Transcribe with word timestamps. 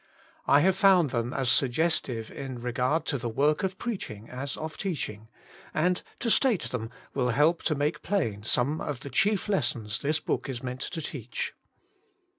I 0.47 0.61
have 0.61 0.75
found 0.75 1.11
them 1.11 1.31
as 1.31 1.47
suggestive 1.47 2.31
in 2.31 2.59
regard 2.59 3.05
to 3.05 3.19
the 3.19 3.29
work 3.29 3.61
of 3.61 3.77
preaching 3.77 4.31
as 4.31 4.57
of 4.57 4.75
teaching, 4.75 5.27
and 5.75 6.01
to 6.17 6.31
state 6.31 6.63
them 6.71 6.89
will' 7.13 7.29
help 7.29 7.61
to 7.65 7.75
make 7.75 8.01
plain 8.01 8.41
some 8.41 8.81
of 8.81 9.01
the 9.01 9.11
chief 9.11 9.47
lessons 9.47 9.99
this 9.99 10.19
book 10.19 10.49
is 10.49 10.63
meant 10.63 10.81
to 10.81 11.03
teach. 11.03 11.53